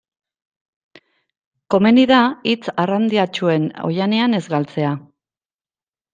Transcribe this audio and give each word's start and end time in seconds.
Komeni 1.75 2.05
da 2.13 2.21
hitz 2.53 2.73
arrandiatsuen 2.85 3.69
oihanean 3.93 4.41
ez 4.41 4.43
galtzea. 4.57 4.97